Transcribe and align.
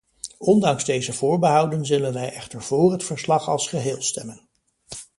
Ondanks 0.37 0.83
deze 0.85 1.13
voorbehouden 1.13 1.85
zullen 1.85 2.13
wij 2.13 2.33
echter 2.33 2.61
vóór 2.63 2.91
het 2.91 3.03
verslag 3.03 3.47
als 3.47 3.67
geheel 3.67 4.01
stemmen. 4.01 4.47